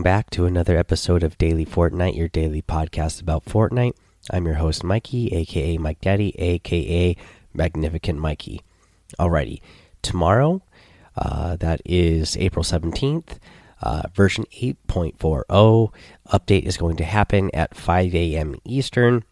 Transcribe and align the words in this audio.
Welcome 0.00 0.12
back 0.16 0.30
to 0.30 0.46
another 0.46 0.78
episode 0.78 1.22
of 1.22 1.36
Daily 1.36 1.66
Fortnite, 1.66 2.16
your 2.16 2.28
daily 2.28 2.62
podcast 2.62 3.20
about 3.20 3.44
Fortnite. 3.44 3.92
I'm 4.30 4.46
your 4.46 4.54
host, 4.54 4.82
Mikey, 4.82 5.28
aka 5.34 5.76
Mike 5.76 6.00
Daddy, 6.00 6.34
aka 6.38 7.14
Magnificent 7.52 8.18
Mikey. 8.18 8.62
Alrighty, 9.18 9.60
tomorrow, 10.00 10.62
uh, 11.18 11.56
that 11.56 11.82
is 11.84 12.34
April 12.38 12.64
17th, 12.64 13.36
uh, 13.82 14.04
version 14.14 14.46
8.40 14.58 15.92
update 16.32 16.62
is 16.62 16.78
going 16.78 16.96
to 16.96 17.04
happen 17.04 17.50
at 17.52 17.76
5 17.76 18.14
a.m. 18.14 18.54
Eastern. 18.64 19.22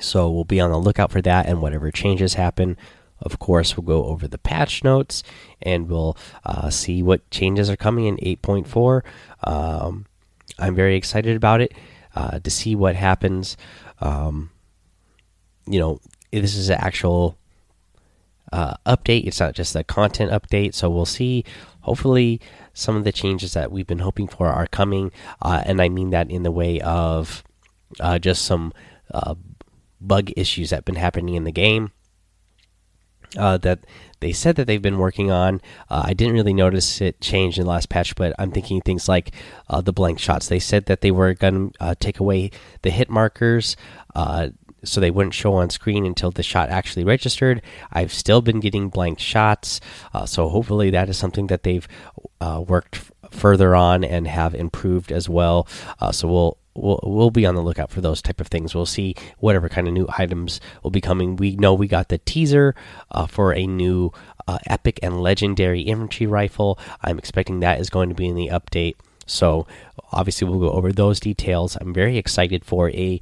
So 0.00 0.30
we'll 0.30 0.44
be 0.44 0.60
on 0.60 0.70
the 0.70 0.78
lookout 0.78 1.12
for 1.12 1.20
that, 1.20 1.44
and 1.44 1.60
whatever 1.60 1.90
changes 1.90 2.34
happen, 2.34 2.78
of 3.20 3.38
course, 3.38 3.76
we'll 3.76 3.86
go 3.86 4.06
over 4.06 4.28
the 4.28 4.38
patch 4.38 4.84
notes 4.84 5.22
and 5.62 5.88
we'll 5.88 6.16
uh, 6.44 6.70
see 6.70 7.02
what 7.02 7.28
changes 7.30 7.70
are 7.70 7.76
coming 7.76 8.06
in 8.06 8.16
8.4. 8.18 9.02
Um, 9.44 10.06
I'm 10.58 10.74
very 10.74 10.96
excited 10.96 11.36
about 11.36 11.60
it 11.60 11.72
uh, 12.14 12.38
to 12.40 12.50
see 12.50 12.74
what 12.74 12.94
happens. 12.94 13.56
Um, 14.00 14.50
you 15.66 15.78
know, 15.78 16.00
this 16.30 16.54
is 16.54 16.68
an 16.68 16.78
actual 16.78 17.38
uh, 18.52 18.74
update, 18.86 19.26
it's 19.26 19.40
not 19.40 19.54
just 19.54 19.74
a 19.74 19.82
content 19.84 20.30
update. 20.30 20.74
So 20.74 20.88
we'll 20.90 21.04
see. 21.04 21.44
Hopefully, 21.80 22.40
some 22.74 22.96
of 22.96 23.04
the 23.04 23.12
changes 23.12 23.54
that 23.54 23.72
we've 23.72 23.86
been 23.86 24.00
hoping 24.00 24.28
for 24.28 24.48
are 24.48 24.66
coming. 24.66 25.10
Uh, 25.40 25.62
and 25.64 25.80
I 25.80 25.88
mean 25.88 26.10
that 26.10 26.30
in 26.30 26.42
the 26.42 26.50
way 26.50 26.80
of 26.80 27.42
uh, 28.00 28.18
just 28.18 28.44
some 28.44 28.72
uh, 29.12 29.34
bug 30.00 30.30
issues 30.36 30.70
that 30.70 30.76
have 30.76 30.84
been 30.84 30.96
happening 30.96 31.34
in 31.34 31.44
the 31.44 31.52
game 31.52 31.92
uh, 33.36 33.58
that 33.58 33.80
they 34.20 34.32
said 34.32 34.56
that 34.56 34.66
they've 34.66 34.82
been 34.82 34.98
working 34.98 35.30
on. 35.30 35.60
Uh, 35.90 36.04
I 36.06 36.14
didn't 36.14 36.34
really 36.34 36.54
notice 36.54 37.00
it 37.00 37.20
change 37.20 37.58
in 37.58 37.64
the 37.64 37.70
last 37.70 37.88
patch, 37.88 38.14
but 38.14 38.34
I'm 38.38 38.50
thinking 38.50 38.80
things 38.80 39.08
like 39.08 39.32
uh, 39.68 39.80
the 39.80 39.92
blank 39.92 40.18
shots. 40.18 40.48
They 40.48 40.58
said 40.58 40.86
that 40.86 41.00
they 41.00 41.10
were 41.10 41.34
going 41.34 41.70
to 41.70 41.82
uh, 41.82 41.94
take 41.98 42.18
away 42.20 42.50
the 42.82 42.90
hit 42.90 43.10
markers 43.10 43.76
uh, 44.14 44.48
so 44.84 45.00
they 45.00 45.10
wouldn't 45.10 45.34
show 45.34 45.54
on 45.54 45.68
screen 45.70 46.06
until 46.06 46.30
the 46.30 46.42
shot 46.42 46.70
actually 46.70 47.04
registered. 47.04 47.60
I've 47.92 48.12
still 48.12 48.40
been 48.40 48.60
getting 48.60 48.88
blank 48.88 49.18
shots, 49.18 49.80
uh, 50.14 50.26
so 50.26 50.48
hopefully 50.48 50.90
that 50.90 51.08
is 51.08 51.18
something 51.18 51.48
that 51.48 51.62
they've 51.62 51.86
worked 52.40 53.10
further 53.30 53.74
on 53.74 54.04
and 54.04 54.26
have 54.26 54.54
improved 54.54 55.12
as 55.12 55.28
well. 55.28 55.66
so 56.12 56.28
we'll 56.28 56.58
we'll 56.76 57.00
we'll 57.02 57.30
be 57.30 57.46
on 57.46 57.54
the 57.54 57.62
lookout 57.62 57.90
for 57.90 58.00
those 58.00 58.22
type 58.22 58.40
of 58.40 58.48
things. 58.48 58.74
We'll 58.74 58.86
see 58.86 59.14
whatever 59.38 59.68
kind 59.68 59.88
of 59.88 59.94
new 59.94 60.06
items 60.18 60.60
will 60.82 60.90
be 60.90 61.00
coming. 61.00 61.36
We 61.36 61.56
know 61.56 61.74
we 61.74 61.88
got 61.88 62.08
the 62.08 62.18
teaser 62.18 62.74
uh, 63.10 63.26
for 63.26 63.52
a 63.52 63.66
new 63.66 64.12
uh, 64.46 64.58
epic 64.66 65.00
and 65.02 65.20
legendary 65.20 65.82
infantry 65.82 66.26
rifle. 66.26 66.78
I'm 67.02 67.18
expecting 67.18 67.60
that 67.60 67.80
is 67.80 67.90
going 67.90 68.08
to 68.08 68.14
be 68.14 68.28
in 68.28 68.36
the 68.36 68.48
update. 68.48 68.96
So 69.26 69.66
obviously 70.12 70.48
we'll 70.48 70.60
go 70.60 70.70
over 70.70 70.92
those 70.92 71.18
details. 71.18 71.76
I'm 71.80 71.92
very 71.92 72.16
excited 72.16 72.64
for 72.64 72.90
a 72.90 73.20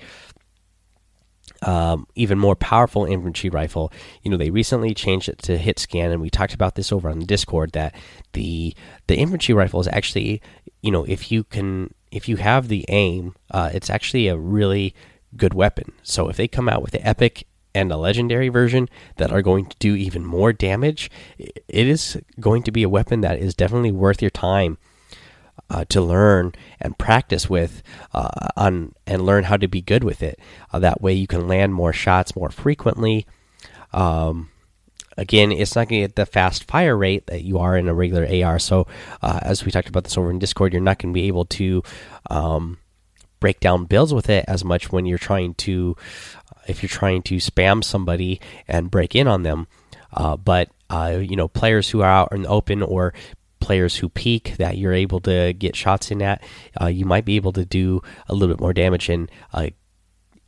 um, 1.64 2.06
even 2.14 2.38
more 2.38 2.54
powerful 2.54 3.04
infantry 3.04 3.50
rifle. 3.50 3.92
You 4.22 4.30
know, 4.30 4.36
they 4.36 4.50
recently 4.50 4.94
changed 4.94 5.28
it 5.28 5.38
to 5.42 5.58
hit 5.58 5.78
scan, 5.78 6.10
and 6.10 6.20
we 6.20 6.30
talked 6.30 6.54
about 6.54 6.74
this 6.74 6.92
over 6.92 7.08
on 7.08 7.18
the 7.18 7.26
Discord 7.26 7.72
that 7.72 7.94
the 8.32 8.74
the 9.06 9.16
infantry 9.16 9.54
rifle 9.54 9.80
is 9.80 9.88
actually, 9.88 10.40
you 10.82 10.90
know, 10.90 11.04
if 11.04 11.32
you 11.32 11.44
can 11.44 11.92
if 12.10 12.28
you 12.28 12.36
have 12.36 12.68
the 12.68 12.84
aim, 12.88 13.34
uh, 13.50 13.70
it's 13.72 13.90
actually 13.90 14.28
a 14.28 14.36
really 14.36 14.94
good 15.36 15.54
weapon. 15.54 15.92
So 16.02 16.28
if 16.28 16.36
they 16.36 16.46
come 16.46 16.68
out 16.68 16.82
with 16.82 16.92
the 16.92 17.06
epic 17.06 17.46
and 17.74 17.90
a 17.90 17.96
legendary 17.96 18.48
version 18.48 18.88
that 19.16 19.32
are 19.32 19.42
going 19.42 19.66
to 19.66 19.76
do 19.80 19.96
even 19.96 20.24
more 20.24 20.52
damage, 20.52 21.10
it 21.38 21.88
is 21.88 22.20
going 22.38 22.62
to 22.62 22.70
be 22.70 22.84
a 22.84 22.88
weapon 22.88 23.20
that 23.22 23.38
is 23.38 23.54
definitely 23.54 23.90
worth 23.90 24.22
your 24.22 24.30
time 24.30 24.78
uh, 25.70 25.84
to 25.88 26.00
learn 26.00 26.52
and 26.80 26.98
practice 26.98 27.48
with 27.48 27.82
uh, 28.12 28.48
on 28.56 28.94
and 29.06 29.24
learn 29.24 29.44
how 29.44 29.56
to 29.56 29.68
be 29.68 29.80
good 29.80 30.04
with 30.04 30.22
it. 30.22 30.38
Uh, 30.72 30.78
that 30.78 31.00
way, 31.00 31.12
you 31.12 31.26
can 31.26 31.48
land 31.48 31.74
more 31.74 31.92
shots 31.92 32.36
more 32.36 32.50
frequently. 32.50 33.26
Um, 33.92 34.50
Again, 35.16 35.52
it's 35.52 35.76
not 35.76 35.88
going 35.88 36.02
to 36.02 36.08
get 36.08 36.16
the 36.16 36.26
fast 36.26 36.64
fire 36.64 36.96
rate 36.96 37.28
that 37.28 37.44
you 37.44 37.58
are 37.58 37.76
in 37.76 37.88
a 37.88 37.94
regular 37.94 38.26
AR. 38.44 38.58
So, 38.58 38.88
uh, 39.22 39.38
as 39.42 39.64
we 39.64 39.70
talked 39.70 39.88
about 39.88 40.04
this 40.04 40.18
over 40.18 40.30
in 40.30 40.40
Discord, 40.40 40.72
you're 40.72 40.82
not 40.82 40.98
going 40.98 41.12
to 41.12 41.20
be 41.20 41.28
able 41.28 41.44
to 41.46 41.82
um, 42.30 42.78
break 43.38 43.60
down 43.60 43.84
builds 43.84 44.12
with 44.12 44.28
it 44.28 44.44
as 44.48 44.64
much 44.64 44.90
when 44.90 45.06
you're 45.06 45.18
trying 45.18 45.54
to, 45.54 45.96
uh, 46.50 46.60
if 46.66 46.82
you're 46.82 46.88
trying 46.88 47.22
to 47.22 47.36
spam 47.36 47.84
somebody 47.84 48.40
and 48.66 48.90
break 48.90 49.14
in 49.14 49.28
on 49.28 49.44
them. 49.44 49.68
Uh, 50.12 50.36
but 50.36 50.70
you 50.90 51.36
know, 51.36 51.48
players 51.48 51.90
who 51.90 52.02
are 52.02 52.10
out 52.10 52.32
in 52.32 52.42
the 52.42 52.48
open 52.48 52.82
or 52.82 53.14
players 53.64 53.96
who 53.96 54.10
peek 54.10 54.58
that 54.58 54.76
you're 54.76 54.92
able 54.92 55.20
to 55.20 55.54
get 55.54 55.74
shots 55.74 56.10
in 56.10 56.20
at, 56.20 56.44
uh, 56.78 56.86
you 56.86 57.06
might 57.06 57.24
be 57.24 57.36
able 57.36 57.52
to 57.52 57.64
do 57.64 58.02
a 58.28 58.34
little 58.34 58.54
bit 58.54 58.60
more 58.60 58.74
damage 58.74 59.08
and 59.08 59.30
uh, 59.54 59.68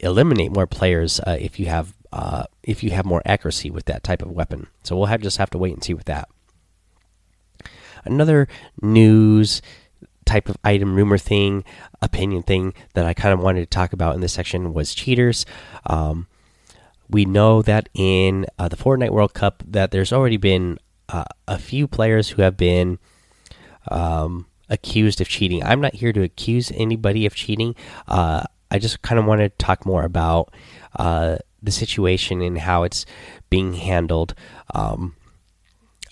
eliminate 0.01 0.53
more 0.53 0.67
players 0.67 1.19
uh, 1.21 1.39
if 1.41 1.59
you 1.59 1.67
have 1.67 1.95
uh, 2.13 2.45
if 2.63 2.85
you 2.85 2.91
have 2.91 3.07
more 3.07 3.23
accuracy 3.25 3.71
with 3.71 3.87
that 3.87 4.03
type 4.03 4.23
of 4.23 4.31
weapon. 4.31 4.67
So 4.83 4.97
we'll 4.97 5.07
have 5.07 5.23
just 5.23 5.39
have 5.39 5.51
to 5.51 5.59
wait 5.59 5.73
and 5.73 5.83
see 5.83 5.95
with 5.95 6.05
that. 6.05 6.29
Another 8.05 8.49
news 8.83 9.63
type 10.27 10.49
of 10.51 10.59
item 10.63 10.95
rumor 10.95 11.19
thing, 11.19 11.65
opinion 12.03 12.43
thing 12.43 12.75
that 12.95 13.07
I 13.07 13.15
kind 13.15 13.33
of 13.33 13.41
wanted 13.41 13.61
to 13.61 13.67
talk 13.67 13.93
about 13.95 14.15
in 14.15 14.21
this 14.21 14.35
section 14.35 14.75
was 14.75 14.95
cheaters. 14.95 15.47
Um, 15.87 16.27
we 17.09 17.25
know 17.25 17.63
that 17.63 17.89
in 17.95 18.45
uh, 18.59 18.69
the 18.69 18.77
Fortnite 18.77 19.11
World 19.11 19.33
Cup 19.33 19.63
that 19.67 19.91
there's 19.91 20.13
already 20.13 20.37
been 20.37 20.79
uh, 21.09 21.25
a 21.47 21.59
few 21.59 21.87
players 21.87 22.31
who 22.31 22.43
have 22.43 22.57
been 22.57 22.99
um, 23.89 24.47
accused 24.69 25.21
of 25.21 25.29
cheating. 25.29 25.63
I'm 25.63 25.81
not 25.81 25.95
here 25.95 26.13
to 26.13 26.23
accuse 26.23 26.73
anybody 26.75 27.27
of 27.27 27.35
cheating. 27.35 27.75
Uh, 28.09 28.45
I 28.71 28.79
just 28.79 29.03
kind 29.03 29.19
of 29.19 29.27
want 29.27 29.41
to 29.41 29.49
talk 29.49 29.87
more 29.87 30.05
about 30.05 30.53
uh, 30.97 31.37
the 31.63 31.71
situation 31.71 32.43
and 32.43 32.59
how 32.59 32.83
it's 32.83 33.07
being 33.49 33.75
handled. 33.75 34.35
Um, 34.75 35.15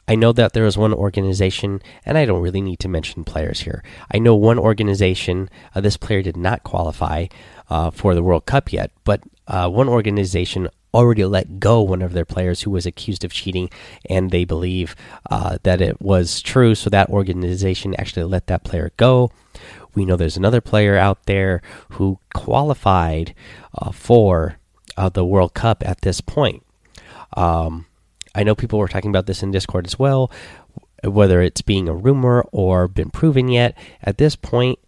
I 0.07 0.15
know 0.17 0.33
that 0.33 0.53
there 0.53 0.67
is 0.67 0.77
one 0.77 0.93
organization, 0.93 1.81
and 2.05 2.19
I 2.19 2.27
don't 2.27 2.43
really 2.43 2.61
need 2.61 2.79
to 2.81 2.89
mention 2.89 3.25
players 3.25 3.61
here. 3.61 3.83
I 4.13 4.19
know 4.19 4.37
one 4.37 4.59
organization, 4.59 5.49
uh, 5.75 5.81
this 5.81 5.97
player 5.97 6.23
did 6.23 6.37
not 6.37 6.63
qualify 6.63 7.27
uh, 7.71 7.91
for 7.91 8.15
the 8.15 8.23
World 8.23 8.45
Cup 8.45 8.73
yet, 8.73 8.91
but 9.05 9.23
uh, 9.49 9.69
one 9.71 9.89
organization 9.89 10.69
already 10.95 11.25
let 11.25 11.59
go 11.59 11.83
one 11.83 12.01
of 12.01 12.13
their 12.13 12.25
players 12.25 12.63
who 12.63 12.71
was 12.71 12.87
accused 12.87 13.25
of 13.25 13.33
cheating, 13.33 13.69
and 14.09 14.31
they 14.31 14.45
believe 14.45 14.95
uh, 15.31 15.59
that 15.65 15.81
it 15.81 16.01
was 16.01 16.41
true. 16.41 16.75
So 16.75 16.89
that 16.91 17.11
organization 17.11 17.95
actually 17.99 18.25
let 18.25 18.47
that 18.47 18.65
player 18.65 18.93
go. 18.97 19.31
We 19.95 20.05
know 20.05 20.17
there's 20.17 20.37
another 20.37 20.61
player 20.61 20.97
out 20.97 21.27
there 21.27 21.61
who 21.91 22.19
qualified 22.35 23.35
uh, 23.77 23.93
for 23.93 24.59
uh, 24.97 25.09
the 25.09 25.25
World 25.25 25.55
Cup 25.55 25.83
at 25.87 26.01
this 26.01 26.21
point. 26.21 26.63
Um, 27.37 27.87
I 28.35 28.43
know 28.43 28.55
people 28.55 28.79
were 28.79 28.89
talking 28.89 29.11
about 29.11 29.27
this 29.27 29.43
in 29.43 29.51
Discord 29.51 29.87
as 29.87 29.99
well, 29.99 30.31
whether 31.05 31.41
it's 31.41 31.63
being 31.63 31.89
a 31.89 31.95
rumor 31.95 32.45
or 32.53 32.89
been 32.89 33.11
proven 33.11 33.49
yet. 33.49 33.77
At 34.03 34.19
this 34.19 34.37
point, 34.37 34.79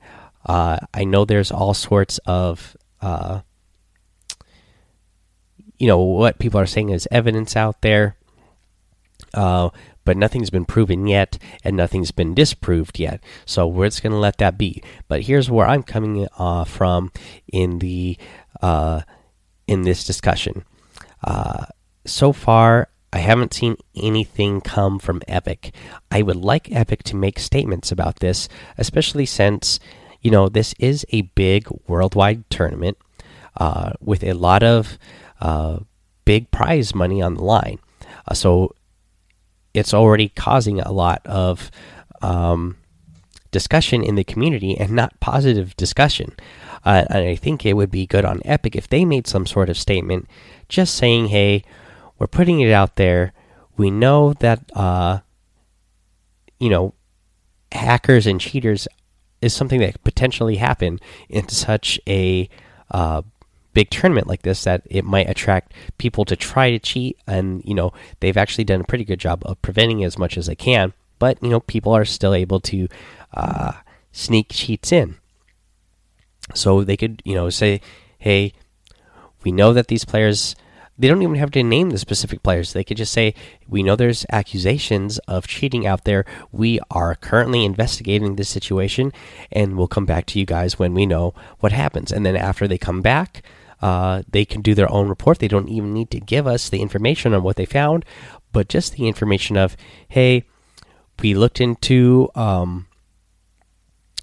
uh, 0.45 0.79
I 0.95 1.05
know 1.05 1.25
there's 1.25 1.53
all 1.53 1.75
sorts 1.75 2.19
of, 2.27 2.77
uh, 3.01 3.41
you 5.79 5.87
know, 5.87 6.01
what 6.01 6.39
people 6.39 6.61
are 6.61 6.67
saying 6.67 6.91
is 6.91 7.09
evidence 7.11 7.57
out 7.57 7.83
there. 7.83 8.17
Uh, 9.35 9.71
but 10.05 10.17
nothing's 10.17 10.51
been 10.51 10.65
proven 10.65 11.07
yet 11.07 11.37
and 11.65 11.77
nothing's 11.77 12.13
been 12.13 12.33
disproved 12.33 12.99
yet. 12.99 13.23
So 13.45 13.67
we're 13.67 13.89
just 13.89 14.03
going 14.03 14.13
to 14.13 14.19
let 14.19 14.39
that 14.39 14.57
be. 14.57 14.83
But 15.09 15.23
here's 15.23 15.51
where 15.51 15.67
I'm 15.67 15.83
coming 15.83 16.29
uh, 16.39 16.65
from 16.65 17.13
in 17.53 17.81
the 17.81 18.17
uh, 18.63 19.03
in 19.67 19.83
this 19.83 20.05
discussion. 20.05 20.65
Uh, 21.23 21.67
so 22.07 22.33
far, 22.33 22.89
I 23.13 23.19
haven't 23.19 23.53
seen 23.53 23.77
anything 23.97 24.61
come 24.61 24.99
from 24.99 25.23
Epic. 25.27 25.75
I 26.11 26.23
would 26.23 26.37
like 26.37 26.73
Epic 26.73 27.03
to 27.05 27.17
make 27.17 27.39
statements 27.39 27.91
about 27.91 28.21
this, 28.21 28.49
especially 28.79 29.27
since 29.27 29.81
you 30.23 30.31
know 30.31 30.49
this 30.49 30.73
is 30.79 31.05
a 31.11 31.23
big 31.23 31.67
worldwide 31.89 32.49
tournament 32.49 32.97
uh, 33.57 33.93
with 34.01 34.23
a 34.23 34.35
lot 34.35 34.63
of 34.63 34.99
big 36.25 36.51
prize 36.51 36.95
money 36.95 37.23
on 37.23 37.35
the 37.35 37.43
line. 37.43 37.79
Uh, 38.29 38.35
so 38.35 38.75
it's 39.75 39.95
already 39.95 40.29
causing 40.31 40.81
a 40.81 40.93
lot 40.93 41.21
of 41.27 41.71
um, 42.23 42.77
discussion 43.51 44.03
in 44.03 44.15
the 44.15 44.25
community 44.25 44.77
and 44.77 44.91
not 44.91 45.19
positive 45.21 45.77
discussion. 45.77 46.35
Uh, 46.85 47.05
and 47.11 47.29
I 47.29 47.35
think 47.35 47.65
it 47.65 47.75
would 47.75 47.91
be 47.91 48.07
good 48.07 48.25
on 48.25 48.41
Epic 48.45 48.77
if 48.77 48.89
they 48.89 49.05
made 49.05 49.27
some 49.27 49.47
sort 49.47 49.69
of 49.69 49.77
statement 49.77 50.29
just 50.69 50.95
saying, 50.95 51.29
hey, 51.29 51.63
we're 52.19 52.27
putting 52.27 52.61
it 52.61 52.73
out 52.73 52.97
there. 52.97 53.33
We 53.77 53.91
know 53.91 54.33
that, 54.35 54.61
uh, 54.75 55.21
you 56.59 56.71
know, 56.71 56.95
hackers 57.73 58.27
and 58.27 58.41
cheaters 58.41 58.89
is 59.43 59.53
something 59.53 59.81
that 59.81 59.93
could 59.93 60.05
potentially 60.05 60.57
happen 60.57 60.99
in 61.29 61.49
such 61.49 62.01
a 62.07 62.49
uh, 62.91 63.23
big 63.77 63.91
tournament 63.91 64.27
like 64.27 64.43
this 64.43 64.65
that 64.65 64.81
it 64.89 65.05
might 65.05 65.29
attract 65.29 65.73
people 65.99 66.25
to 66.25 66.35
try 66.35 66.71
to 66.71 66.79
cheat 66.79 67.19
and 67.27 67.63
you 67.65 67.75
know 67.75 67.93
they've 68.21 68.39
actually 68.39 68.65
done 68.65 68.81
a 68.81 68.91
pretty 68.91 69.05
good 69.05 69.21
job 69.21 69.43
of 69.45 69.61
preventing 69.61 70.03
as 70.03 70.17
much 70.17 70.39
as 70.39 70.47
they 70.47 70.57
can 70.57 70.95
but 71.19 71.37
you 71.43 71.51
know 71.51 71.61
people 71.61 71.93
are 71.93 72.05
still 72.05 72.35
able 72.35 72.61
to 72.61 72.89
uh, 73.35 73.73
sneak 74.17 74.49
cheats 74.51 74.93
in. 74.93 75.17
So 76.55 76.83
they 76.83 76.97
could, 76.97 77.23
you 77.25 77.35
know, 77.35 77.51
say, 77.51 77.81
hey, 78.19 78.53
we 79.45 79.53
know 79.53 79.73
that 79.73 79.89
these 79.89 80.05
players, 80.05 80.57
they 80.99 81.09
don't 81.09 81.23
even 81.23 81.35
have 81.35 81.51
to 81.53 81.63
name 81.63 81.91
the 81.91 81.99
specific 81.99 82.43
players. 82.43 82.73
They 82.73 82.85
could 82.85 82.97
just 82.97 83.13
say, 83.13 83.35
we 83.69 83.83
know 83.83 83.95
there's 83.95 84.25
accusations 84.31 85.19
of 85.29 85.47
cheating 85.47 85.87
out 85.87 86.05
there. 86.05 86.25
We 86.51 86.81
are 86.91 87.15
currently 87.15 87.65
investigating 87.65 88.37
this 88.37 88.49
situation, 88.49 89.13
and 89.53 89.77
we'll 89.77 89.89
come 89.89 90.07
back 90.07 90.27
to 90.27 90.39
you 90.39 90.47
guys 90.47 90.79
when 90.79 90.95
we 90.95 91.05
know 91.05 91.35
what 91.61 91.73
happens. 91.73 92.11
And 92.11 92.25
then 92.25 92.37
after 92.37 92.67
they 92.67 92.79
come 92.79 93.03
back, 93.03 93.43
uh, 93.83 94.23
they 94.29 94.45
can 94.45 94.63
do 94.63 94.75
their 94.75 94.91
own 94.91 95.09
report. 95.09 95.39
They 95.39 95.49
don't 95.49 95.69
even 95.69 95.93
need 95.93 96.11
to 96.11 96.21
give 96.21 96.47
us 96.47 96.69
the 96.69 96.81
information 96.81 97.35
on 97.35 97.43
what 97.43 97.57
they 97.57 97.67
found, 97.67 98.05
but 98.53 98.69
just 98.69 98.95
the 98.95 99.07
information 99.07 99.57
of, 99.57 99.77
hey, 100.09 100.45
we 101.21 101.35
looked 101.35 101.61
into 101.61 102.31
um, 102.35 102.87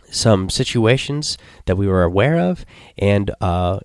some 0.09 0.50
situations 0.50 1.38
that 1.65 1.75
we 1.75 1.88
were 1.88 2.03
aware 2.03 2.39
of, 2.39 2.65
and 2.97 3.31
uh, 3.41 3.79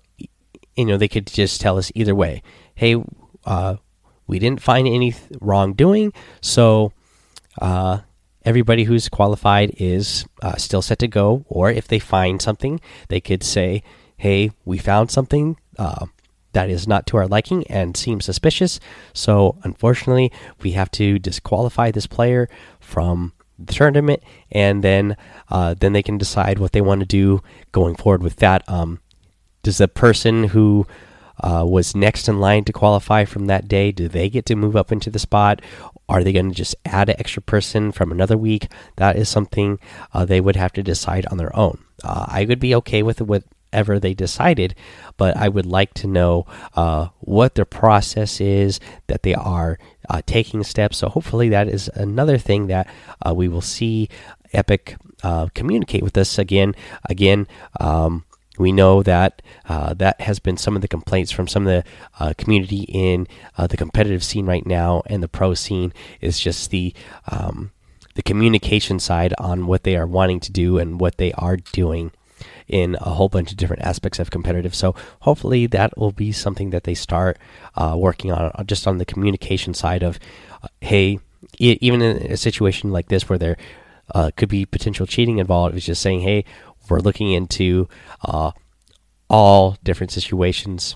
you 0.75 0.85
know 0.85 0.97
they 0.97 1.07
could 1.07 1.27
just 1.27 1.59
tell 1.61 1.77
us 1.77 1.91
either 1.95 2.15
way. 2.15 2.41
Hey, 2.75 3.01
uh, 3.45 3.77
we 4.27 4.39
didn't 4.39 4.61
find 4.61 4.87
any 4.87 5.15
wrongdoing, 5.41 6.13
so 6.41 6.93
uh, 7.61 7.99
everybody 8.45 8.83
who's 8.83 9.09
qualified 9.09 9.73
is 9.77 10.25
uh, 10.41 10.55
still 10.55 10.81
set 10.81 10.99
to 10.99 11.07
go. 11.07 11.45
Or 11.47 11.71
if 11.71 11.87
they 11.87 11.99
find 11.99 12.41
something, 12.41 12.79
they 13.09 13.19
could 13.19 13.43
say, 13.43 13.83
"Hey, 14.19 14.51
we 14.65 14.77
found 14.77 15.09
something." 15.11 15.57
Uh, 15.77 16.05
that 16.53 16.69
is 16.69 16.87
not 16.87 17.05
to 17.07 17.17
our 17.17 17.27
liking 17.27 17.65
and 17.67 17.95
seems 17.95 18.25
suspicious. 18.25 18.79
So, 19.13 19.57
unfortunately, 19.63 20.31
we 20.61 20.71
have 20.71 20.89
to 20.91 21.19
disqualify 21.19 21.91
this 21.91 22.07
player 22.07 22.49
from 22.79 23.33
the 23.57 23.73
tournament, 23.73 24.23
and 24.51 24.83
then 24.83 25.17
uh, 25.49 25.75
then 25.79 25.93
they 25.93 26.03
can 26.03 26.17
decide 26.17 26.59
what 26.59 26.71
they 26.71 26.81
want 26.81 27.01
to 27.01 27.05
do 27.05 27.41
going 27.71 27.95
forward 27.95 28.23
with 28.23 28.37
that. 28.37 28.67
Um, 28.67 28.99
does 29.63 29.77
the 29.77 29.87
person 29.87 30.45
who 30.45 30.87
uh, 31.41 31.65
was 31.67 31.95
next 31.95 32.27
in 32.27 32.39
line 32.39 32.63
to 32.65 32.73
qualify 32.73 33.25
from 33.25 33.47
that 33.47 33.67
day 33.67 33.91
do 33.91 34.07
they 34.07 34.29
get 34.29 34.45
to 34.47 34.55
move 34.55 34.75
up 34.75 34.91
into 34.91 35.09
the 35.09 35.19
spot? 35.19 35.61
Are 36.07 36.23
they 36.23 36.33
going 36.33 36.49
to 36.49 36.55
just 36.55 36.75
add 36.85 37.09
an 37.09 37.15
extra 37.19 37.41
person 37.41 37.91
from 37.91 38.11
another 38.11 38.37
week? 38.37 38.71
That 38.95 39.15
is 39.15 39.29
something 39.29 39.79
uh, 40.13 40.25
they 40.25 40.41
would 40.41 40.55
have 40.55 40.73
to 40.73 40.83
decide 40.83 41.25
on 41.27 41.37
their 41.37 41.55
own. 41.55 41.83
Uh, 42.03 42.25
I 42.27 42.45
would 42.45 42.59
be 42.59 42.73
okay 42.75 43.03
with 43.03 43.21
it 43.21 43.27
with 43.27 43.45
whatever 43.71 43.99
they 43.99 44.13
decided, 44.13 44.75
but 45.17 45.37
I 45.37 45.49
would 45.49 45.65
like 45.65 45.93
to 45.95 46.07
know 46.07 46.45
uh, 46.75 47.09
what 47.19 47.55
their 47.55 47.65
process 47.65 48.41
is, 48.41 48.79
that 49.07 49.23
they 49.23 49.35
are 49.35 49.77
uh, 50.09 50.21
taking 50.25 50.63
steps. 50.63 50.97
So 50.97 51.09
hopefully 51.09 51.49
that 51.49 51.67
is 51.67 51.89
another 51.93 52.37
thing 52.37 52.67
that 52.67 52.87
uh, 53.25 53.33
we 53.33 53.47
will 53.47 53.61
see 53.61 54.09
Epic 54.53 54.95
uh, 55.23 55.47
communicate 55.53 56.03
with 56.03 56.17
us 56.17 56.37
again. 56.39 56.75
Again. 57.09 57.47
Um, 57.79 58.25
we 58.57 58.73
know 58.73 59.01
that 59.03 59.41
uh, 59.69 59.93
that 59.93 60.19
has 60.19 60.39
been 60.39 60.57
some 60.57 60.75
of 60.75 60.81
the 60.81 60.87
complaints 60.89 61.31
from 61.31 61.47
some 61.47 61.65
of 61.65 61.71
the 61.71 61.89
uh, 62.19 62.33
community 62.37 62.81
in 62.89 63.25
the 63.57 63.77
competitive 63.77 64.21
scene 64.21 64.45
right 64.45 64.65
now 64.65 65.01
and 65.05 65.23
the 65.23 65.29
pro 65.29 65.53
scene 65.53 65.93
is 66.19 66.37
just 66.37 66.69
the 66.69 66.93
um, 67.31 67.71
the 68.15 68.21
communication 68.21 68.99
side 68.99 69.33
on 69.37 69.65
what 69.65 69.83
they 69.83 69.95
are 69.95 70.05
wanting 70.05 70.41
to 70.41 70.51
do 70.51 70.77
and 70.77 70.99
what 70.99 71.15
they 71.15 71.31
are 71.33 71.55
doing 71.55 72.11
in 72.69 72.95
a 73.01 73.09
whole 73.09 73.29
bunch 73.29 73.51
of 73.51 73.57
different 73.57 73.81
aspects 73.81 74.19
of 74.19 74.29
competitive. 74.29 74.75
So 74.75 74.95
hopefully 75.21 75.67
that 75.67 75.97
will 75.97 76.11
be 76.11 76.31
something 76.31 76.69
that 76.69 76.83
they 76.83 76.93
start 76.93 77.37
uh, 77.75 77.95
working 77.97 78.31
on, 78.31 78.51
uh, 78.53 78.63
just 78.63 78.87
on 78.87 78.97
the 78.97 79.05
communication 79.05 79.73
side 79.73 80.03
of, 80.03 80.19
uh, 80.63 80.67
hey, 80.81 81.19
even 81.57 82.01
in 82.01 82.31
a 82.31 82.37
situation 82.37 82.91
like 82.91 83.07
this 83.07 83.27
where 83.27 83.39
there 83.39 83.57
uh, 84.13 84.31
could 84.35 84.49
be 84.49 84.65
potential 84.65 85.05
cheating 85.05 85.39
involved, 85.39 85.75
it's 85.75 85.85
just 85.85 86.01
saying, 86.01 86.21
hey, 86.21 86.45
we're 86.89 86.99
looking 86.99 87.31
into 87.31 87.87
uh, 88.23 88.51
all 89.29 89.77
different 89.83 90.11
situations. 90.11 90.95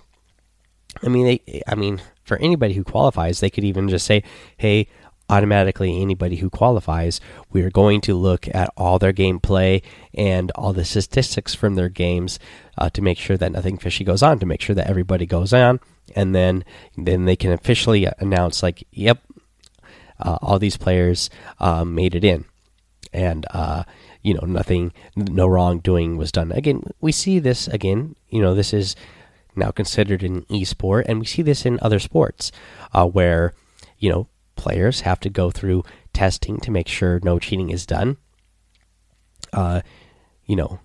I 1.01 1.09
mean, 1.09 1.25
they, 1.25 1.63
I 1.67 1.75
mean, 1.75 2.01
for 2.23 2.37
anybody 2.37 2.73
who 2.73 2.83
qualifies, 2.83 3.39
they 3.39 3.49
could 3.49 3.63
even 3.63 3.89
just 3.89 4.05
say, 4.05 4.23
hey, 4.57 4.87
automatically 5.33 5.99
anybody 5.99 6.35
who 6.35 6.49
qualifies, 6.49 7.19
we 7.51 7.63
are 7.63 7.71
going 7.71 8.01
to 8.01 8.13
look 8.13 8.47
at 8.53 8.69
all 8.77 8.99
their 8.99 9.13
gameplay 9.13 9.81
and 10.13 10.51
all 10.51 10.73
the 10.73 10.85
statistics 10.85 11.55
from 11.55 11.73
their 11.73 11.89
games 11.89 12.37
uh, 12.77 12.89
to 12.91 13.01
make 13.01 13.17
sure 13.17 13.37
that 13.37 13.51
nothing 13.51 13.79
fishy 13.79 14.03
goes 14.03 14.21
on, 14.21 14.37
to 14.37 14.45
make 14.45 14.61
sure 14.61 14.75
that 14.75 14.87
everybody 14.87 15.25
goes 15.25 15.51
on, 15.51 15.79
and 16.15 16.35
then 16.35 16.63
then 16.95 17.25
they 17.25 17.35
can 17.35 17.51
officially 17.51 18.07
announce 18.19 18.61
like, 18.61 18.85
yep, 18.91 19.19
uh, 20.19 20.37
all 20.41 20.59
these 20.59 20.77
players 20.77 21.31
uh, 21.59 21.83
made 21.83 22.13
it 22.13 22.23
in, 22.23 22.45
and 23.11 23.47
uh, 23.49 23.83
you 24.21 24.35
know 24.35 24.45
nothing, 24.45 24.93
no 25.15 25.47
wrongdoing 25.47 26.15
was 26.15 26.31
done. 26.31 26.51
Again, 26.51 26.83
we 27.01 27.11
see 27.11 27.39
this 27.39 27.67
again. 27.67 28.15
You 28.29 28.41
know, 28.41 28.53
this 28.53 28.71
is 28.71 28.95
now 29.55 29.71
considered 29.71 30.21
an 30.21 30.45
e-sport, 30.49 31.07
and 31.09 31.19
we 31.19 31.25
see 31.25 31.41
this 31.41 31.65
in 31.65 31.79
other 31.81 31.99
sports 31.99 32.51
uh, 32.93 33.07
where 33.07 33.53
you 33.97 34.11
know 34.11 34.27
players 34.55 35.01
have 35.01 35.19
to 35.21 35.29
go 35.29 35.51
through 35.51 35.83
testing 36.13 36.59
to 36.59 36.71
make 36.71 36.87
sure 36.87 37.19
no 37.23 37.39
cheating 37.39 37.69
is 37.69 37.85
done. 37.85 38.17
Uh, 39.51 39.81
you 40.45 40.55
know, 40.55 40.79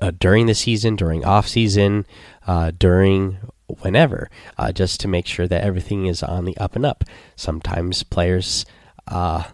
uh, 0.00 0.12
during 0.18 0.46
the 0.46 0.54
season, 0.54 0.96
during 0.96 1.24
off 1.24 1.48
season, 1.48 2.06
uh, 2.46 2.70
during 2.78 3.38
whenever, 3.80 4.30
uh, 4.58 4.72
just 4.72 5.00
to 5.00 5.08
make 5.08 5.26
sure 5.26 5.46
that 5.46 5.62
everything 5.64 6.06
is 6.06 6.22
on 6.22 6.44
the 6.44 6.56
up 6.58 6.76
and 6.76 6.84
up. 6.84 7.04
Sometimes 7.36 8.02
players, 8.02 8.64
uh, 9.08 9.44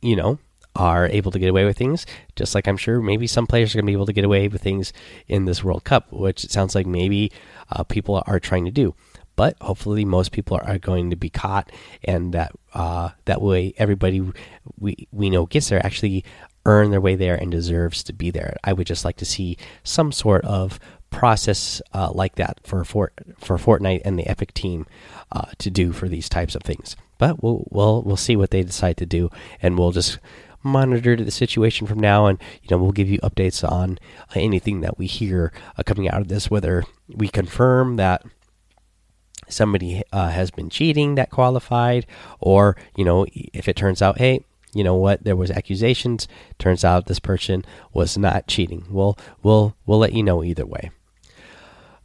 you 0.00 0.16
know, 0.16 0.38
are 0.76 1.06
able 1.08 1.32
to 1.32 1.38
get 1.38 1.50
away 1.50 1.64
with 1.64 1.76
things, 1.76 2.06
just 2.36 2.54
like 2.54 2.68
I'm 2.68 2.76
sure 2.76 3.00
maybe 3.00 3.26
some 3.26 3.46
players 3.46 3.74
are 3.74 3.78
going 3.78 3.86
to 3.86 3.90
be 3.90 3.94
able 3.94 4.06
to 4.06 4.12
get 4.12 4.24
away 4.24 4.48
with 4.48 4.62
things 4.62 4.92
in 5.26 5.44
this 5.44 5.64
World 5.64 5.84
Cup, 5.84 6.12
which 6.12 6.44
it 6.44 6.52
sounds 6.52 6.74
like 6.74 6.86
maybe 6.86 7.32
uh, 7.70 7.82
people 7.82 8.22
are 8.26 8.38
trying 8.38 8.64
to 8.64 8.70
do 8.70 8.94
but 9.38 9.56
hopefully 9.60 10.04
most 10.04 10.32
people 10.32 10.60
are, 10.64 10.78
going 10.78 11.10
to 11.10 11.16
be 11.16 11.30
caught, 11.30 11.70
and 12.02 12.34
that 12.34 12.50
uh, 12.74 13.10
that 13.26 13.40
way 13.40 13.72
everybody 13.78 14.20
we 14.80 15.06
we 15.12 15.30
know 15.30 15.46
gets 15.46 15.68
there 15.68 15.84
actually 15.86 16.24
earn 16.66 16.90
their 16.90 17.00
way 17.00 17.14
there 17.14 17.36
and 17.36 17.52
deserves 17.52 18.02
to 18.02 18.12
be 18.12 18.32
there. 18.32 18.56
I 18.64 18.72
would 18.72 18.88
just 18.88 19.04
like 19.04 19.16
to 19.18 19.24
see 19.24 19.56
some 19.84 20.10
sort 20.10 20.44
of 20.44 20.80
process 21.10 21.80
uh, 21.94 22.10
like 22.12 22.34
that 22.34 22.58
for 22.64 22.84
for 22.84 23.12
for 23.38 23.58
Fortnite 23.58 24.02
and 24.04 24.18
the 24.18 24.26
Epic 24.26 24.54
team 24.54 24.86
uh, 25.30 25.52
to 25.58 25.70
do 25.70 25.92
for 25.92 26.08
these 26.08 26.28
types 26.28 26.56
of 26.56 26.62
things. 26.62 26.96
But 27.18 27.40
we'll 27.40 27.64
we'll 27.70 28.02
we'll 28.02 28.16
see 28.16 28.34
what 28.34 28.50
they 28.50 28.64
decide 28.64 28.96
to 28.96 29.06
do, 29.06 29.30
and 29.62 29.78
we'll 29.78 29.92
just 29.92 30.18
monitor 30.64 31.14
the 31.14 31.30
situation 31.30 31.86
from 31.86 32.00
now 32.00 32.26
and 32.26 32.42
you 32.62 32.68
know 32.68 32.78
we'll 32.78 32.90
give 32.90 33.08
you 33.08 33.20
updates 33.20 33.62
on 33.62 33.96
anything 34.34 34.80
that 34.80 34.98
we 34.98 35.06
hear 35.06 35.52
uh, 35.76 35.84
coming 35.84 36.08
out 36.10 36.20
of 36.20 36.26
this 36.26 36.50
whether 36.50 36.82
we 37.06 37.28
confirm 37.28 37.94
that 37.94 38.24
somebody 39.52 40.02
uh, 40.12 40.28
has 40.30 40.50
been 40.50 40.70
cheating 40.70 41.14
that 41.16 41.30
qualified, 41.30 42.06
or 42.40 42.76
you 42.96 43.04
know, 43.04 43.26
if 43.32 43.68
it 43.68 43.76
turns 43.76 44.02
out, 44.02 44.18
hey, 44.18 44.44
you 44.74 44.84
know 44.84 44.94
what, 44.94 45.24
there 45.24 45.36
was 45.36 45.50
accusations, 45.50 46.28
turns 46.58 46.84
out 46.84 47.06
this 47.06 47.18
person 47.18 47.64
was 47.92 48.18
not 48.18 48.46
cheating. 48.46 48.84
We'll 48.90 49.18
we'll 49.42 49.74
we'll 49.86 49.98
let 49.98 50.12
you 50.12 50.22
know 50.22 50.44
either 50.44 50.66
way. 50.66 50.90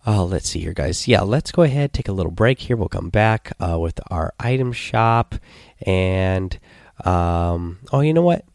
Uh, 0.06 0.26
let's 0.26 0.50
see 0.50 0.60
here, 0.60 0.74
guys. 0.74 1.08
Yeah, 1.08 1.22
let's 1.22 1.52
go 1.52 1.62
ahead, 1.64 1.94
take 1.94 2.10
a 2.10 2.14
little 2.14 2.32
break 2.32 2.60
here. 2.60 2.76
We'll 2.76 2.90
come 2.90 3.10
back 3.10 3.54
uh, 3.60 3.80
with 3.80 4.00
our 4.12 4.34
item 4.40 4.74
shop, 4.74 5.36
and 5.86 6.58
um, 7.06 7.80
oh, 7.92 8.02
you 8.02 8.14
know 8.14 8.22
what? 8.22 8.46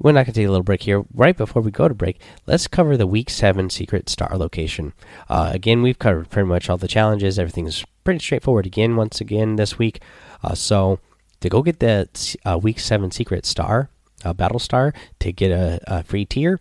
We're 0.00 0.12
not 0.12 0.24
going 0.24 0.32
to 0.32 0.40
take 0.40 0.46
a 0.46 0.50
little 0.50 0.64
break 0.64 0.82
here. 0.82 1.04
Right 1.14 1.36
before 1.36 1.60
we 1.60 1.70
go 1.70 1.86
to 1.86 1.94
break, 1.94 2.20
let's 2.46 2.66
cover 2.66 2.96
the 2.96 3.06
week 3.06 3.28
seven 3.28 3.68
secret 3.68 4.08
star 4.08 4.36
location. 4.36 4.94
Uh, 5.28 5.50
again, 5.52 5.82
we've 5.82 5.98
covered 5.98 6.30
pretty 6.30 6.48
much 6.48 6.70
all 6.70 6.78
the 6.78 6.88
challenges. 6.88 7.38
Everything's 7.38 7.84
pretty 8.02 8.20
straightforward 8.20 8.66
again, 8.66 8.96
once 8.96 9.20
again, 9.20 9.56
this 9.56 9.78
week. 9.78 10.00
Uh, 10.42 10.54
so, 10.54 11.00
to 11.40 11.48
go 11.50 11.62
get 11.62 11.80
the 11.80 12.08
uh, 12.44 12.58
week 12.60 12.80
seven 12.80 13.10
secret 13.10 13.44
star, 13.44 13.90
uh, 14.24 14.32
battle 14.32 14.58
star, 14.58 14.94
to 15.18 15.32
get 15.32 15.50
a, 15.50 15.80
a 15.86 16.02
free 16.02 16.24
tier, 16.24 16.60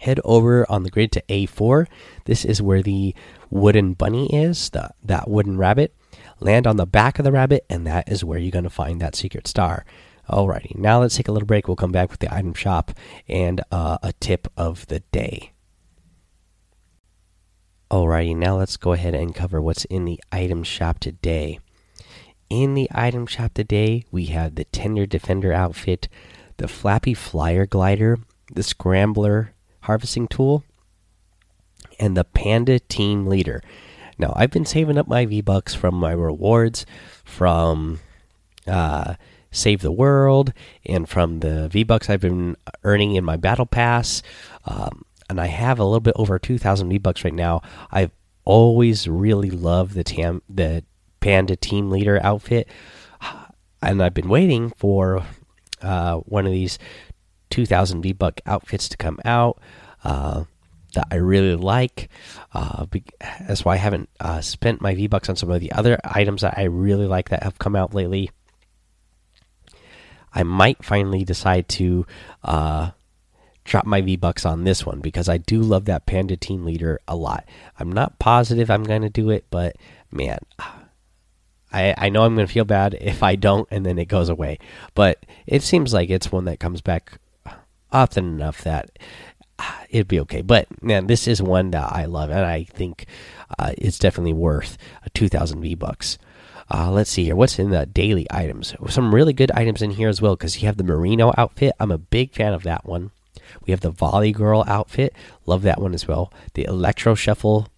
head 0.00 0.18
over 0.24 0.68
on 0.70 0.82
the 0.82 0.90
grid 0.90 1.12
to 1.12 1.22
A4. 1.28 1.86
This 2.24 2.44
is 2.44 2.60
where 2.60 2.82
the 2.82 3.14
wooden 3.50 3.94
bunny 3.94 4.26
is, 4.34 4.70
the, 4.70 4.90
that 5.04 5.30
wooden 5.30 5.56
rabbit. 5.56 5.94
Land 6.40 6.66
on 6.66 6.76
the 6.76 6.86
back 6.86 7.20
of 7.20 7.24
the 7.24 7.32
rabbit, 7.32 7.64
and 7.70 7.86
that 7.86 8.10
is 8.10 8.24
where 8.24 8.38
you're 8.38 8.50
going 8.50 8.64
to 8.64 8.70
find 8.70 9.00
that 9.00 9.14
secret 9.14 9.46
star. 9.46 9.84
Alrighty, 10.28 10.76
now 10.76 11.00
let's 11.00 11.16
take 11.16 11.28
a 11.28 11.32
little 11.32 11.46
break. 11.46 11.68
We'll 11.68 11.76
come 11.76 11.92
back 11.92 12.10
with 12.10 12.20
the 12.20 12.32
item 12.32 12.54
shop 12.54 12.92
and 13.28 13.60
uh, 13.70 13.98
a 14.02 14.12
tip 14.14 14.48
of 14.56 14.86
the 14.86 15.00
day. 15.12 15.52
Alrighty, 17.90 18.34
now 18.34 18.58
let's 18.58 18.76
go 18.76 18.92
ahead 18.92 19.14
and 19.14 19.34
cover 19.34 19.60
what's 19.60 19.84
in 19.84 20.04
the 20.04 20.20
item 20.32 20.64
shop 20.64 20.98
today. 20.98 21.60
In 22.48 22.74
the 22.74 22.88
item 22.92 23.26
shop 23.26 23.54
today, 23.54 24.04
we 24.10 24.26
have 24.26 24.54
the 24.54 24.64
Tender 24.64 25.06
Defender 25.06 25.52
outfit, 25.52 26.08
the 26.56 26.68
Flappy 26.68 27.14
Flyer 27.14 27.66
glider, 27.66 28.18
the 28.52 28.62
Scrambler 28.62 29.54
harvesting 29.80 30.26
tool, 30.28 30.64
and 32.00 32.16
the 32.16 32.24
Panda 32.24 32.78
Team 32.78 33.26
Leader. 33.26 33.62
Now, 34.18 34.32
I've 34.34 34.50
been 34.50 34.64
saving 34.64 34.96
up 34.96 35.08
my 35.08 35.26
V 35.26 35.40
Bucks 35.40 35.74
from 35.74 35.94
my 35.94 36.12
rewards 36.12 36.86
from 37.24 38.00
uh, 38.66 39.14
Save 39.54 39.80
the 39.80 39.92
World 39.92 40.52
and 40.84 41.08
from 41.08 41.40
the 41.40 41.68
V 41.68 41.84
Bucks 41.84 42.10
I've 42.10 42.20
been 42.20 42.56
earning 42.82 43.14
in 43.14 43.24
my 43.24 43.36
Battle 43.36 43.66
Pass. 43.66 44.22
Um, 44.64 45.04
and 45.28 45.40
I 45.40 45.46
have 45.46 45.78
a 45.78 45.84
little 45.84 46.00
bit 46.00 46.14
over 46.16 46.38
2,000 46.38 46.88
V 46.88 46.98
Bucks 46.98 47.24
right 47.24 47.32
now. 47.32 47.62
I've 47.90 48.10
always 48.44 49.08
really 49.08 49.50
loved 49.50 49.94
the 49.94 50.04
tam 50.04 50.42
the 50.48 50.84
Panda 51.20 51.56
Team 51.56 51.90
Leader 51.90 52.20
outfit, 52.22 52.68
and 53.82 54.02
I've 54.02 54.12
been 54.12 54.28
waiting 54.28 54.70
for 54.70 55.24
uh, 55.80 56.16
one 56.18 56.46
of 56.46 56.52
these 56.52 56.78
2,000 57.50 58.02
V 58.02 58.12
Buck 58.12 58.40
outfits 58.46 58.88
to 58.88 58.96
come 58.96 59.18
out. 59.24 59.60
Uh, 60.02 60.44
that 60.94 61.08
I 61.10 61.16
really 61.16 61.56
like. 61.56 62.08
Uh, 62.52 62.86
that's 63.48 63.64
why 63.64 63.74
I 63.74 63.78
haven't 63.78 64.08
uh, 64.20 64.40
spent 64.40 64.80
my 64.80 64.94
V 64.94 65.08
Bucks 65.08 65.28
on 65.28 65.34
some 65.34 65.50
of 65.50 65.60
the 65.60 65.72
other 65.72 65.98
items 66.04 66.42
that 66.42 66.54
I 66.56 66.64
really 66.64 67.06
like 67.06 67.30
that 67.30 67.42
have 67.42 67.58
come 67.58 67.74
out 67.74 67.94
lately. 67.94 68.30
I 70.34 70.42
might 70.42 70.84
finally 70.84 71.24
decide 71.24 71.68
to 71.70 72.06
uh, 72.42 72.90
drop 73.64 73.86
my 73.86 74.00
V 74.00 74.16
Bucks 74.16 74.44
on 74.44 74.64
this 74.64 74.84
one 74.84 75.00
because 75.00 75.28
I 75.28 75.38
do 75.38 75.60
love 75.60 75.84
that 75.86 76.06
Panda 76.06 76.36
Team 76.36 76.64
Leader 76.64 77.00
a 77.06 77.16
lot. 77.16 77.46
I'm 77.78 77.92
not 77.92 78.18
positive 78.18 78.70
I'm 78.70 78.84
going 78.84 79.02
to 79.02 79.10
do 79.10 79.30
it, 79.30 79.44
but 79.50 79.76
man, 80.10 80.38
I, 81.72 81.94
I 81.96 82.08
know 82.08 82.22
I'm 82.24 82.34
going 82.34 82.46
to 82.46 82.52
feel 82.52 82.64
bad 82.64 82.96
if 83.00 83.22
I 83.22 83.36
don't 83.36 83.68
and 83.70 83.84
then 83.84 83.98
it 83.98 84.06
goes 84.06 84.28
away. 84.28 84.58
But 84.94 85.24
it 85.46 85.62
seems 85.62 85.92
like 85.92 86.10
it's 86.10 86.32
one 86.32 86.44
that 86.44 86.60
comes 86.60 86.80
back 86.80 87.18
often 87.92 88.26
enough 88.26 88.62
that 88.62 88.90
it'd 89.88 90.08
be 90.08 90.20
okay. 90.20 90.42
But 90.42 90.66
man, 90.82 91.06
this 91.06 91.26
is 91.26 91.40
one 91.40 91.70
that 91.70 91.92
I 91.92 92.04
love, 92.06 92.30
and 92.30 92.44
I 92.44 92.64
think 92.64 93.06
uh, 93.58 93.72
it's 93.78 93.98
definitely 93.98 94.32
worth 94.32 94.76
a 95.04 95.10
2,000 95.10 95.60
V 95.60 95.74
bucks. 95.74 96.18
Uh, 96.70 96.90
let's 96.90 97.10
see 97.10 97.24
here. 97.24 97.36
What's 97.36 97.58
in 97.58 97.70
the 97.70 97.86
daily 97.86 98.26
items? 98.30 98.74
Some 98.88 99.14
really 99.14 99.32
good 99.32 99.50
items 99.52 99.82
in 99.82 99.90
here 99.90 100.08
as 100.08 100.22
well 100.22 100.36
because 100.36 100.60
you 100.60 100.66
have 100.66 100.76
the 100.76 100.84
Marino 100.84 101.32
outfit. 101.36 101.74
I'm 101.78 101.90
a 101.90 101.98
big 101.98 102.32
fan 102.32 102.54
of 102.54 102.62
that 102.62 102.86
one. 102.86 103.10
We 103.66 103.70
have 103.70 103.80
the 103.80 103.90
volley 103.90 104.32
girl 104.32 104.64
outfit. 104.66 105.14
Love 105.46 105.62
that 105.62 105.80
one 105.80 105.94
as 105.94 106.08
well. 106.08 106.32
The 106.54 106.64
electro 106.64 107.14
shuffle 107.14 107.68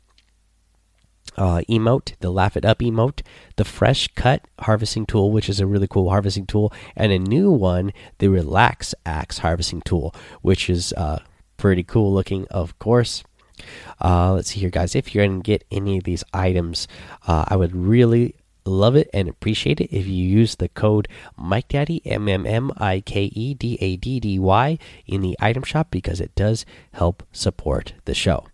uh, 1.37 1.61
emote, 1.69 2.15
the 2.21 2.31
laugh 2.31 2.57
it 2.57 2.65
up 2.65 2.79
emote, 2.79 3.23
the 3.57 3.65
fresh 3.65 4.09
cut 4.15 4.43
harvesting 4.61 5.07
tool, 5.07 5.31
which 5.31 5.49
is 5.49 5.61
a 5.61 5.67
really 5.67 5.89
cool 5.89 6.09
harvesting 6.09 6.47
tool, 6.47 6.73
and 6.97 7.13
a 7.13 7.19
new 7.19 7.51
one, 7.51 7.93
the 8.19 8.29
relax 8.29 8.95
axe 9.05 9.39
harvesting 9.39 9.83
tool, 9.83 10.15
which 10.43 10.71
is 10.71 10.93
uh, 10.95 11.19
pretty 11.57 11.83
cool 11.83 12.13
looking, 12.13 12.47
of 12.49 12.79
course. 12.79 13.23
Uh, 14.01 14.33
let's 14.33 14.51
see 14.51 14.61
here, 14.61 14.71
guys. 14.71 14.95
If 14.95 15.15
you're 15.15 15.27
to 15.27 15.41
get 15.41 15.65
any 15.71 15.99
of 15.99 16.05
these 16.05 16.25
items, 16.33 16.87
uh, 17.27 17.45
I 17.49 17.57
would 17.57 17.75
really 17.75 18.35
love 18.67 18.97
it 18.97 19.09
and 19.13 19.29
appreciate 19.29 19.81
it 19.81 19.95
if 19.95 20.07
you 20.07 20.25
use 20.25 20.57
the 20.57 20.69
code 20.69 21.09
Mike 21.37 21.69
Daddy 21.69 22.03
M 22.05 22.29
M 22.29 22.47
M 22.47 22.73
I 22.77 23.01
K 23.01 23.25
E 23.25 23.55
D 23.55 23.79
A 23.81 23.97
D 23.97 24.21
D 24.21 24.39
Y 24.39 24.79
in 25.07 25.21
the 25.21 25.37
item 25.41 25.63
shop 25.63 25.91
because 25.91 26.21
it 26.21 26.35
does 26.35 26.67
help 26.93 27.23
support 27.33 27.95
the 28.05 28.15
show. 28.15 28.47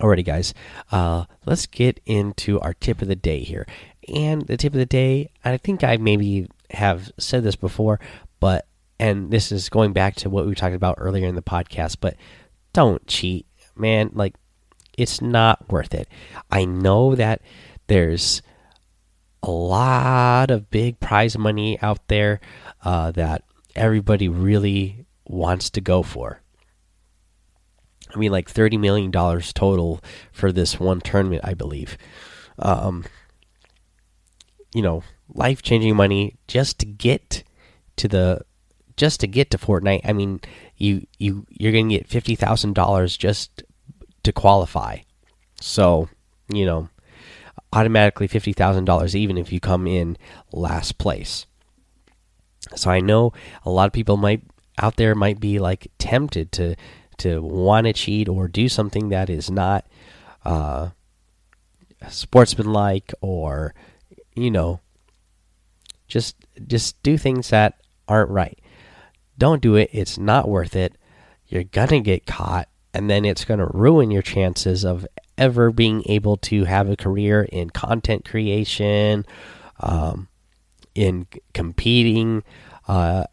Alrighty, 0.00 0.24
guys, 0.24 0.54
uh, 0.92 1.24
let's 1.44 1.66
get 1.66 2.00
into 2.06 2.60
our 2.60 2.74
tip 2.74 3.02
of 3.02 3.08
the 3.08 3.16
day 3.16 3.40
here. 3.40 3.66
And 4.12 4.42
the 4.46 4.56
tip 4.56 4.72
of 4.72 4.78
the 4.78 4.86
day, 4.86 5.30
I 5.44 5.56
think 5.56 5.82
I 5.82 5.96
maybe 5.96 6.48
have 6.70 7.10
said 7.18 7.42
this 7.42 7.56
before, 7.56 7.98
but 8.38 8.66
and 9.00 9.30
this 9.30 9.52
is 9.52 9.68
going 9.68 9.92
back 9.92 10.16
to 10.16 10.30
what 10.30 10.46
we 10.46 10.54
talked 10.54 10.74
about 10.74 10.96
earlier 10.98 11.26
in 11.26 11.34
the 11.34 11.42
podcast, 11.42 11.96
but 12.00 12.16
don't 12.72 13.06
cheat, 13.06 13.46
man. 13.76 14.10
Like, 14.12 14.34
it's 14.96 15.20
not 15.20 15.70
worth 15.70 15.94
it. 15.94 16.08
I 16.50 16.64
know 16.64 17.14
that 17.14 17.40
there's 17.86 18.42
a 19.48 19.50
lot 19.50 20.50
of 20.50 20.70
big 20.70 21.00
prize 21.00 21.38
money 21.38 21.80
out 21.80 22.06
there 22.08 22.38
uh, 22.84 23.10
that 23.12 23.44
everybody 23.74 24.28
really 24.28 25.06
wants 25.26 25.70
to 25.70 25.80
go 25.80 26.02
for. 26.02 26.42
I 28.14 28.18
mean, 28.18 28.30
like 28.30 28.48
thirty 28.48 28.76
million 28.76 29.10
dollars 29.10 29.52
total 29.52 30.00
for 30.32 30.52
this 30.52 30.78
one 30.78 31.00
tournament, 31.00 31.42
I 31.44 31.54
believe. 31.54 31.96
Um, 32.58 33.04
you 34.74 34.82
know, 34.82 35.02
life 35.28 35.62
changing 35.62 35.96
money 35.96 36.36
just 36.46 36.78
to 36.80 36.86
get 36.86 37.42
to 37.96 38.08
the 38.08 38.42
just 38.96 39.20
to 39.20 39.26
get 39.26 39.50
to 39.52 39.58
Fortnite, 39.58 40.02
I 40.04 40.12
mean, 40.12 40.40
you 40.76 41.06
you 41.18 41.46
you're 41.48 41.72
gonna 41.72 41.88
get 41.88 42.06
fifty 42.08 42.34
thousand 42.34 42.74
dollars 42.74 43.16
just 43.16 43.62
to 44.24 44.32
qualify. 44.32 44.98
So 45.60 46.08
you 46.52 46.66
know, 46.66 46.88
automatically 47.72 48.26
fifty 48.26 48.52
thousand 48.52 48.84
dollars, 48.84 49.14
even 49.14 49.36
if 49.38 49.52
you 49.52 49.60
come 49.60 49.86
in 49.86 50.16
last 50.52 50.98
place. 50.98 51.46
So 52.76 52.90
I 52.90 53.00
know 53.00 53.32
a 53.64 53.70
lot 53.70 53.86
of 53.86 53.92
people 53.92 54.16
might 54.16 54.42
out 54.80 54.96
there 54.96 55.14
might 55.14 55.40
be 55.40 55.58
like 55.58 55.90
tempted 55.98 56.52
to 56.52 56.76
to 57.18 57.42
want 57.42 57.86
to 57.86 57.92
cheat 57.92 58.28
or 58.28 58.48
do 58.48 58.68
something 58.68 59.08
that 59.08 59.28
is 59.28 59.50
not 59.50 59.86
uh, 60.44 60.90
sportsmanlike 62.08 63.12
or 63.20 63.74
you 64.34 64.50
know 64.50 64.80
just 66.06 66.36
just 66.66 67.02
do 67.02 67.18
things 67.18 67.50
that 67.50 67.80
aren't 68.06 68.30
right. 68.30 68.58
Don't 69.36 69.62
do 69.62 69.76
it. 69.76 69.90
It's 69.92 70.18
not 70.18 70.48
worth 70.48 70.74
it. 70.74 70.96
You're 71.46 71.64
going 71.64 71.88
to 71.88 72.00
get 72.00 72.26
caught, 72.26 72.68
and 72.92 73.08
then 73.08 73.24
it's 73.24 73.44
going 73.44 73.60
to 73.60 73.66
ruin 73.66 74.10
your 74.10 74.22
chances 74.22 74.84
of 74.84 75.06
ever 75.38 75.70
being 75.70 76.02
able 76.06 76.36
to 76.36 76.64
have 76.64 76.88
a 76.88 76.96
career 76.96 77.48
in 77.50 77.70
content 77.70 78.24
creation, 78.24 79.24
um, 79.80 80.28
in 80.94 81.26
competing, 81.54 82.42
uh, 82.88 83.24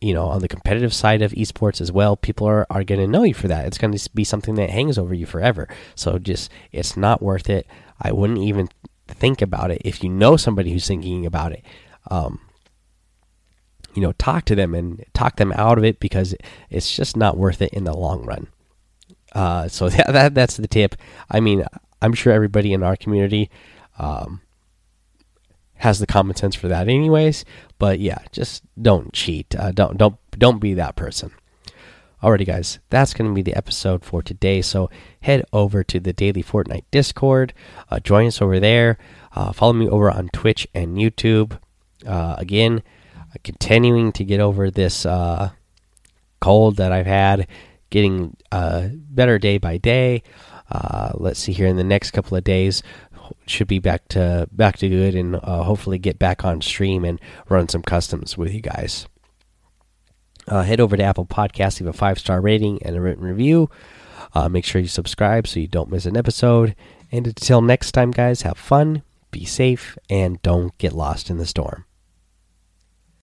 you 0.00 0.14
know, 0.14 0.26
on 0.26 0.40
the 0.40 0.48
competitive 0.48 0.94
side 0.94 1.22
of 1.22 1.32
esports 1.32 1.80
as 1.80 1.90
well. 1.90 2.16
People 2.16 2.46
are, 2.46 2.66
are 2.70 2.84
going 2.84 3.00
to 3.00 3.08
know 3.08 3.24
you 3.24 3.34
for 3.34 3.48
that. 3.48 3.66
It's 3.66 3.78
going 3.78 3.92
to 3.92 4.10
be 4.14 4.24
something 4.24 4.54
that 4.56 4.70
hangs 4.70 4.98
over 4.98 5.14
you 5.14 5.26
forever. 5.26 5.68
So 5.94 6.18
just, 6.18 6.50
it's 6.70 6.96
not 6.96 7.22
worth 7.22 7.50
it. 7.50 7.66
I 8.00 8.12
wouldn't 8.12 8.38
even 8.38 8.68
think 9.08 9.42
about 9.42 9.70
it 9.70 9.82
if 9.84 10.04
you 10.04 10.10
know 10.10 10.36
somebody 10.36 10.72
who's 10.72 10.86
thinking 10.86 11.26
about 11.26 11.52
it. 11.52 11.64
Um, 12.10 12.40
you 13.94 14.02
know 14.02 14.12
talk 14.12 14.44
to 14.44 14.54
them 14.54 14.74
and 14.74 15.04
talk 15.12 15.36
them 15.36 15.52
out 15.56 15.76
of 15.76 15.84
it 15.84 15.98
because 15.98 16.32
it's 16.70 16.94
just 16.94 17.16
not 17.16 17.36
worth 17.36 17.60
it 17.60 17.72
in 17.72 17.82
the 17.82 17.92
long 17.92 18.24
run. 18.24 18.46
Uh, 19.32 19.68
so 19.68 19.88
that, 19.88 20.12
that 20.12 20.34
that's 20.34 20.56
the 20.56 20.68
tip. 20.68 20.96
I 21.30 21.40
mean, 21.40 21.64
I'm 22.00 22.14
sure 22.14 22.32
everybody 22.32 22.72
in 22.72 22.82
our 22.82 22.96
community 22.96 23.50
um, 23.98 24.40
has 25.76 25.98
the 25.98 26.06
common 26.06 26.36
sense 26.36 26.54
for 26.54 26.68
that, 26.68 26.88
anyways. 26.88 27.44
But 27.78 28.00
yeah, 28.00 28.18
just 28.32 28.62
don't 28.80 29.12
cheat. 29.12 29.54
Uh, 29.54 29.72
don't 29.72 29.96
don't 29.96 30.16
don't 30.38 30.58
be 30.58 30.74
that 30.74 30.96
person. 30.96 31.32
Alrighty, 32.20 32.46
guys, 32.46 32.80
that's 32.90 33.14
going 33.14 33.30
to 33.30 33.34
be 33.34 33.42
the 33.42 33.54
episode 33.56 34.04
for 34.04 34.22
today. 34.22 34.60
So 34.60 34.90
head 35.20 35.44
over 35.52 35.84
to 35.84 36.00
the 36.00 36.12
Daily 36.12 36.42
Fortnite 36.42 36.84
Discord. 36.90 37.54
Uh, 37.88 38.00
join 38.00 38.26
us 38.26 38.42
over 38.42 38.58
there. 38.58 38.98
Uh, 39.36 39.52
follow 39.52 39.72
me 39.72 39.88
over 39.88 40.10
on 40.10 40.28
Twitch 40.30 40.66
and 40.74 40.96
YouTube. 40.96 41.60
Uh, 42.04 42.34
again, 42.36 42.82
continuing 43.44 44.10
to 44.12 44.24
get 44.24 44.40
over 44.40 44.68
this 44.68 45.06
uh, 45.06 45.50
cold 46.40 46.76
that 46.76 46.90
I've 46.90 47.06
had, 47.06 47.46
getting 47.90 48.36
uh, 48.52 48.88
better 48.92 49.38
day 49.38 49.58
by 49.58 49.76
day. 49.78 50.22
Uh, 50.70 51.12
let's 51.14 51.40
see 51.40 51.52
here 51.52 51.66
in 51.66 51.76
the 51.76 51.84
next 51.84 52.10
couple 52.10 52.36
of 52.36 52.44
days 52.44 52.82
should 53.46 53.68
be 53.68 53.78
back 53.78 54.08
to 54.08 54.48
back 54.52 54.78
to 54.78 54.88
good 54.88 55.14
and 55.14 55.36
uh, 55.36 55.62
hopefully 55.62 55.98
get 55.98 56.18
back 56.18 56.44
on 56.44 56.60
stream 56.60 57.04
and 57.04 57.20
run 57.48 57.68
some 57.68 57.82
customs 57.82 58.36
with 58.36 58.52
you 58.52 58.60
guys. 58.60 59.06
Uh, 60.46 60.62
head 60.62 60.80
over 60.80 60.96
to 60.96 61.02
Apple 61.02 61.26
Podcasts, 61.26 61.80
leave 61.80 61.88
a 61.88 61.92
five 61.92 62.18
star 62.18 62.40
rating 62.40 62.82
and 62.82 62.96
a 62.96 63.00
written 63.00 63.24
review. 63.24 63.70
Uh, 64.34 64.48
make 64.48 64.64
sure 64.64 64.80
you 64.80 64.88
subscribe 64.88 65.46
so 65.46 65.60
you 65.60 65.68
don't 65.68 65.90
miss 65.90 66.06
an 66.06 66.16
episode. 66.16 66.74
And 67.10 67.26
until 67.26 67.62
next 67.62 67.92
time, 67.92 68.10
guys, 68.10 68.42
have 68.42 68.58
fun, 68.58 69.02
be 69.30 69.44
safe, 69.44 69.96
and 70.10 70.40
don't 70.42 70.76
get 70.78 70.92
lost 70.92 71.30
in 71.30 71.38
the 71.38 71.46
storm. 71.46 71.84